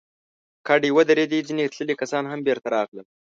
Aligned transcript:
کډې 0.67 0.89
ودرېدې، 0.97 1.39
ځينې 1.47 1.65
تللي 1.73 1.95
کسان 2.01 2.23
هم 2.31 2.39
بېرته 2.47 2.67
راغلل. 2.75 3.05